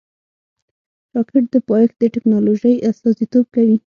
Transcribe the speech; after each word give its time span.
راکټ 1.15 1.43
د 1.53 1.55
پایښت 1.69 1.95
د 1.99 2.03
ټېکنالوژۍ 2.13 2.75
استازیتوب 2.89 3.45
کوي 3.55 3.77